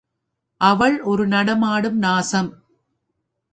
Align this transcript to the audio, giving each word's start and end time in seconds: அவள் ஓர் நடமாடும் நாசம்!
அவள் 0.61 1.01
ஓர் 1.01 1.23
நடமாடும் 1.27 1.97
நாசம்! 1.97 2.51